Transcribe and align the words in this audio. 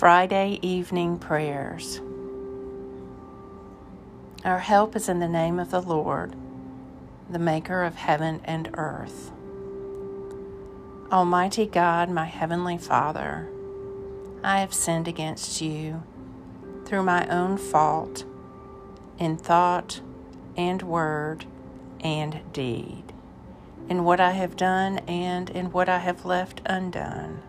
Friday 0.00 0.58
evening 0.62 1.18
prayers. 1.18 2.00
Our 4.46 4.60
help 4.60 4.96
is 4.96 5.10
in 5.10 5.18
the 5.18 5.28
name 5.28 5.58
of 5.58 5.70
the 5.70 5.82
Lord, 5.82 6.34
the 7.28 7.38
Maker 7.38 7.82
of 7.82 7.96
heaven 7.96 8.40
and 8.44 8.70
earth. 8.78 9.30
Almighty 11.12 11.66
God, 11.66 12.08
my 12.08 12.24
Heavenly 12.24 12.78
Father, 12.78 13.50
I 14.42 14.60
have 14.60 14.72
sinned 14.72 15.06
against 15.06 15.60
you 15.60 16.02
through 16.86 17.02
my 17.02 17.26
own 17.28 17.58
fault 17.58 18.24
in 19.18 19.36
thought 19.36 20.00
and 20.56 20.80
word 20.80 21.44
and 22.00 22.40
deed, 22.54 23.12
in 23.90 24.04
what 24.04 24.18
I 24.18 24.30
have 24.30 24.56
done 24.56 25.00
and 25.00 25.50
in 25.50 25.72
what 25.72 25.90
I 25.90 25.98
have 25.98 26.24
left 26.24 26.62
undone. 26.64 27.42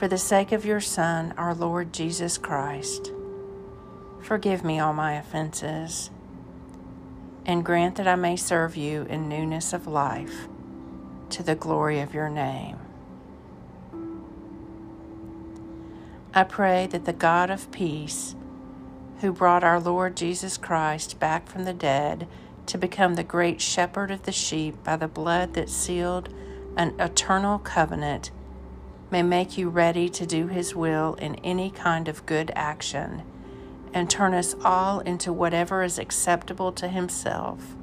For 0.00 0.08
the 0.08 0.16
sake 0.16 0.52
of 0.52 0.64
your 0.64 0.80
Son, 0.80 1.34
our 1.36 1.54
Lord 1.54 1.92
Jesus 1.92 2.38
Christ, 2.38 3.12
forgive 4.22 4.64
me 4.64 4.78
all 4.78 4.94
my 4.94 5.12
offenses, 5.12 6.08
and 7.44 7.62
grant 7.62 7.96
that 7.96 8.08
I 8.08 8.14
may 8.14 8.36
serve 8.36 8.78
you 8.78 9.02
in 9.10 9.28
newness 9.28 9.74
of 9.74 9.86
life, 9.86 10.48
to 11.28 11.42
the 11.42 11.54
glory 11.54 12.00
of 12.00 12.14
your 12.14 12.30
name. 12.30 12.78
I 16.32 16.44
pray 16.44 16.86
that 16.86 17.04
the 17.04 17.12
God 17.12 17.50
of 17.50 17.70
peace, 17.70 18.34
who 19.18 19.32
brought 19.32 19.62
our 19.62 19.78
Lord 19.78 20.16
Jesus 20.16 20.56
Christ 20.56 21.20
back 21.20 21.46
from 21.46 21.64
the 21.64 21.74
dead 21.74 22.26
to 22.64 22.78
become 22.78 23.16
the 23.16 23.22
great 23.22 23.60
shepherd 23.60 24.10
of 24.10 24.22
the 24.22 24.32
sheep 24.32 24.82
by 24.82 24.96
the 24.96 25.08
blood 25.08 25.52
that 25.52 25.68
sealed 25.68 26.30
an 26.74 26.98
eternal 26.98 27.58
covenant, 27.58 28.30
may 29.10 29.22
make 29.22 29.58
you 29.58 29.68
ready 29.68 30.08
to 30.08 30.26
do 30.26 30.46
His 30.46 30.74
will 30.74 31.14
in 31.14 31.34
any 31.36 31.70
kind 31.70 32.08
of 32.08 32.26
good 32.26 32.52
action, 32.54 33.22
and 33.92 34.08
turn 34.08 34.34
us 34.34 34.54
all 34.64 35.00
into 35.00 35.32
whatever 35.32 35.82
is 35.82 35.98
acceptable 35.98 36.72
to 36.72 36.88
Himself, 36.88 37.74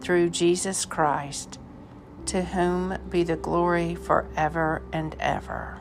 through 0.00 0.30
Jesus 0.30 0.84
Christ, 0.84 1.58
to 2.26 2.42
whom 2.42 2.96
be 3.08 3.22
the 3.22 3.36
glory 3.36 3.94
forever 3.94 4.82
and 4.92 5.16
ever. 5.18 5.80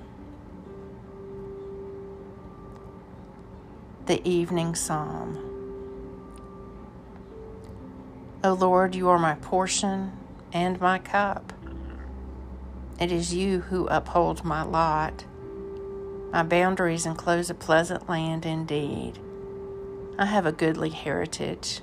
The 4.07 4.27
Evening 4.27 4.73
Psalm. 4.73 5.45
O 8.43 8.53
Lord, 8.53 8.95
you 8.95 9.09
are 9.09 9.19
my 9.19 9.35
portion 9.35 10.13
and 10.51 10.79
my 10.81 10.97
cup. 10.97 11.53
It 12.99 13.13
is 13.13 13.33
you 13.33 13.61
who 13.61 13.87
uphold 13.87 14.43
my 14.43 14.61
lot. 14.61 15.23
My 16.33 16.43
boundaries 16.43 17.05
enclose 17.05 17.49
a 17.49 17.53
pleasant 17.53 18.09
land 18.09 18.45
indeed. 18.45 19.19
I 20.17 20.25
have 20.25 20.45
a 20.45 20.51
goodly 20.51 20.89
heritage. 20.89 21.79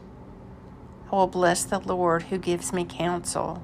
I 1.11 1.17
will 1.17 1.27
bless 1.27 1.64
the 1.64 1.78
Lord 1.78 2.25
who 2.25 2.36
gives 2.36 2.70
me 2.70 2.84
counsel. 2.84 3.62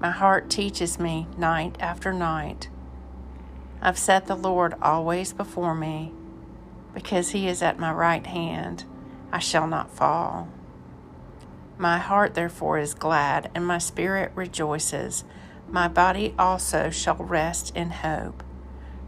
My 0.00 0.10
heart 0.10 0.50
teaches 0.50 0.98
me 0.98 1.28
night 1.36 1.76
after 1.78 2.12
night. 2.12 2.68
I've 3.80 3.98
set 3.98 4.26
the 4.26 4.34
Lord 4.34 4.74
always 4.82 5.32
before 5.32 5.76
me. 5.76 6.12
Because 6.92 7.30
he 7.30 7.46
is 7.46 7.62
at 7.62 7.78
my 7.78 7.92
right 7.92 8.26
hand, 8.26 8.84
I 9.30 9.38
shall 9.38 9.68
not 9.68 9.92
fall. 9.94 10.48
My 11.76 11.98
heart 11.98 12.34
therefore 12.34 12.78
is 12.78 12.94
glad, 12.94 13.48
and 13.54 13.64
my 13.64 13.78
spirit 13.78 14.32
rejoices 14.34 15.22
my 15.70 15.88
body 15.88 16.34
also 16.38 16.90
shall 16.90 17.16
rest 17.16 17.74
in 17.76 17.90
hope. 17.90 18.42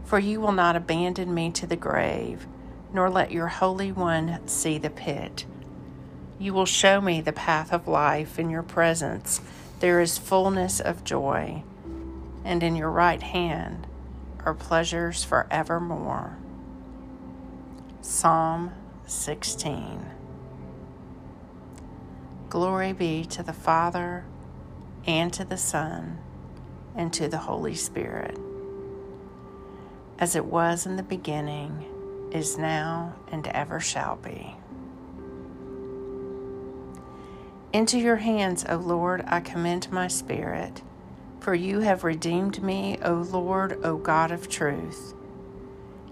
For 0.03 0.19
you 0.19 0.41
will 0.41 0.51
not 0.51 0.75
abandon 0.75 1.33
me 1.33 1.51
to 1.51 1.65
the 1.65 1.75
grave, 1.75 2.47
nor 2.93 3.09
let 3.09 3.31
your 3.31 3.47
Holy 3.47 3.91
One 3.91 4.45
see 4.47 4.77
the 4.77 4.89
pit. 4.89 5.45
You 6.37 6.53
will 6.53 6.65
show 6.65 6.99
me 7.01 7.21
the 7.21 7.31
path 7.31 7.71
of 7.71 7.87
life. 7.87 8.37
In 8.39 8.49
your 8.49 8.63
presence 8.63 9.41
there 9.79 10.01
is 10.01 10.17
fullness 10.17 10.79
of 10.79 11.03
joy, 11.03 11.63
and 12.43 12.61
in 12.61 12.75
your 12.75 12.91
right 12.91 13.21
hand 13.21 13.87
are 14.45 14.53
pleasures 14.53 15.23
forevermore. 15.23 16.37
Psalm 18.01 18.71
16 19.05 20.05
Glory 22.49 22.91
be 22.91 23.23
to 23.25 23.43
the 23.43 23.53
Father, 23.53 24.25
and 25.07 25.31
to 25.31 25.45
the 25.45 25.57
Son, 25.57 26.19
and 26.95 27.11
to 27.13 27.27
the 27.27 27.37
Holy 27.37 27.75
Spirit, 27.75 28.37
as 30.19 30.35
it 30.35 30.45
was 30.45 30.85
in 30.85 30.95
the 30.97 31.03
beginning, 31.03 31.85
is 32.31 32.57
now, 32.57 33.15
and 33.31 33.47
ever 33.47 33.79
shall 33.79 34.15
be. 34.17 34.55
Into 37.73 37.97
your 37.97 38.17
hands, 38.17 38.65
O 38.67 38.75
Lord, 38.75 39.23
I 39.27 39.39
commend 39.39 39.91
my 39.91 40.07
spirit, 40.07 40.81
for 41.39 41.55
you 41.55 41.79
have 41.79 42.03
redeemed 42.03 42.61
me, 42.61 42.97
O 43.03 43.13
Lord, 43.13 43.79
O 43.83 43.97
God 43.97 44.31
of 44.31 44.49
truth. 44.49 45.13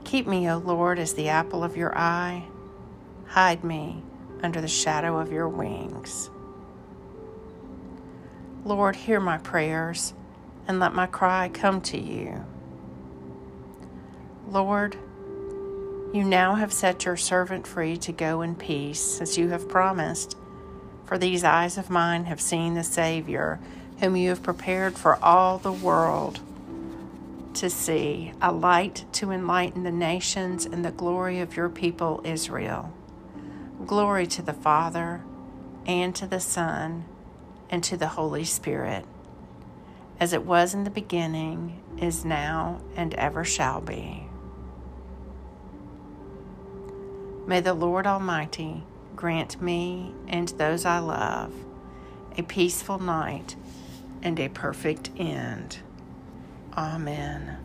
Keep 0.05 0.25
me, 0.25 0.49
O 0.49 0.57
Lord, 0.57 0.97
as 0.99 1.13
the 1.13 1.29
apple 1.29 1.63
of 1.63 1.77
your 1.77 1.95
eye. 1.97 2.45
Hide 3.27 3.63
me 3.63 4.03
under 4.41 4.61
the 4.61 4.67
shadow 4.67 5.19
of 5.19 5.31
your 5.31 5.49
wings. 5.49 6.29
Lord, 8.63 8.95
hear 8.95 9.19
my 9.19 9.37
prayers 9.37 10.13
and 10.69 10.79
let 10.79 10.93
my 10.93 11.07
cry 11.07 11.49
come 11.51 11.81
to 11.81 11.99
you. 11.99 12.45
Lord, 14.47 14.95
you 16.13 16.23
now 16.23 16.55
have 16.55 16.71
set 16.71 17.05
your 17.05 17.17
servant 17.17 17.65
free 17.65 17.97
to 17.97 18.11
go 18.11 18.43
in 18.43 18.55
peace, 18.55 19.19
as 19.19 19.35
you 19.35 19.49
have 19.49 19.67
promised. 19.67 20.37
For 21.05 21.17
these 21.17 21.43
eyes 21.43 21.79
of 21.79 21.89
mine 21.89 22.25
have 22.25 22.39
seen 22.39 22.75
the 22.75 22.83
Savior, 22.83 23.59
whom 23.99 24.15
you 24.15 24.29
have 24.29 24.43
prepared 24.43 24.95
for 24.95 25.17
all 25.23 25.57
the 25.57 25.73
world 25.73 26.39
to 27.55 27.67
see, 27.71 28.31
a 28.39 28.51
light 28.51 29.05
to 29.13 29.31
enlighten 29.31 29.81
the 29.81 29.91
nations 29.91 30.67
and 30.67 30.85
the 30.85 30.91
glory 30.91 31.39
of 31.39 31.57
your 31.57 31.69
people 31.69 32.21
Israel. 32.23 32.93
Glory 33.87 34.27
to 34.27 34.43
the 34.43 34.53
Father, 34.53 35.23
and 35.87 36.13
to 36.13 36.27
the 36.27 36.39
Son, 36.39 37.05
and 37.71 37.83
to 37.83 37.97
the 37.97 38.09
Holy 38.09 38.45
Spirit 38.45 39.03
as 40.19 40.33
it 40.33 40.43
was 40.43 40.73
in 40.73 40.83
the 40.83 40.89
beginning, 40.89 41.81
is 41.97 42.25
now, 42.25 42.81
and 42.95 43.13
ever 43.15 43.43
shall 43.43 43.81
be. 43.81 44.25
May 47.45 47.61
the 47.61 47.73
Lord 47.73 48.05
Almighty 48.05 48.83
grant 49.15 49.61
me 49.61 50.13
and 50.27 50.49
those 50.49 50.85
I 50.85 50.99
love 50.99 51.53
a 52.37 52.43
peaceful 52.43 52.99
night 52.99 53.55
and 54.21 54.39
a 54.39 54.49
perfect 54.49 55.09
end. 55.17 55.79
Amen. 56.77 57.57